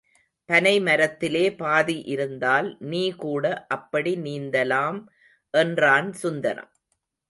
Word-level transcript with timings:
பனை 0.49 0.73
மரத்திலே 0.79 1.43
பாதி 1.55 1.97
இருந்தால் 2.05 2.77
நீகூட 2.91 3.45
அப்படி 3.67 4.15
நீந்தலாம் 4.17 4.99
என்றான் 5.53 6.13
சுந்தரம். 6.13 6.71